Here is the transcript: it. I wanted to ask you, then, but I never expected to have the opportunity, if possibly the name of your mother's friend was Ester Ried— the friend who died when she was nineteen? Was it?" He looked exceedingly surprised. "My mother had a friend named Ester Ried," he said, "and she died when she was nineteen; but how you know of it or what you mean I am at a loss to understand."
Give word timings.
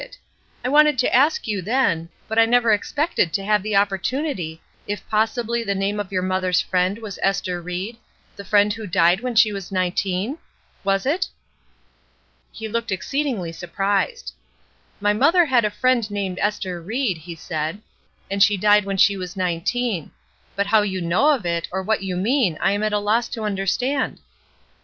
it. 0.01 0.17
I 0.65 0.69
wanted 0.69 0.97
to 0.97 1.15
ask 1.15 1.47
you, 1.47 1.61
then, 1.61 2.09
but 2.27 2.39
I 2.39 2.45
never 2.47 2.71
expected 2.71 3.31
to 3.33 3.45
have 3.45 3.61
the 3.61 3.75
opportunity, 3.75 4.59
if 4.87 5.07
possibly 5.09 5.63
the 5.63 5.75
name 5.75 5.99
of 5.99 6.11
your 6.11 6.23
mother's 6.23 6.59
friend 6.59 6.97
was 6.97 7.19
Ester 7.21 7.61
Ried— 7.61 7.97
the 8.35 8.43
friend 8.43 8.73
who 8.73 8.87
died 8.87 9.21
when 9.21 9.35
she 9.35 9.53
was 9.53 9.71
nineteen? 9.71 10.39
Was 10.83 11.05
it?" 11.05 11.27
He 12.51 12.67
looked 12.67 12.91
exceedingly 12.91 13.51
surprised. 13.51 14.33
"My 14.99 15.13
mother 15.13 15.45
had 15.45 15.65
a 15.65 15.69
friend 15.69 16.09
named 16.09 16.39
Ester 16.39 16.81
Ried," 16.81 17.17
he 17.19 17.35
said, 17.35 17.79
"and 18.27 18.41
she 18.41 18.57
died 18.57 18.85
when 18.85 18.97
she 18.97 19.15
was 19.15 19.37
nineteen; 19.37 20.09
but 20.55 20.65
how 20.65 20.81
you 20.81 20.99
know 20.99 21.27
of 21.29 21.45
it 21.45 21.67
or 21.71 21.83
what 21.83 22.01
you 22.01 22.15
mean 22.17 22.57
I 22.59 22.71
am 22.71 22.81
at 22.81 22.91
a 22.91 22.97
loss 22.97 23.29
to 23.29 23.43
understand." 23.43 24.17